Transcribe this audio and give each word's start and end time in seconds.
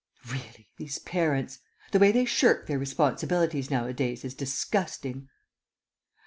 Really, 0.31 0.67
these 0.77 0.97
parents! 0.97 1.59
The 1.91 1.99
way 1.99 2.11
they 2.11 2.25
shirk 2.25 2.65
their 2.65 2.79
responsibilities 2.79 3.69
nowadays 3.69 4.25
is 4.25 4.33
disgusting. 4.33 5.29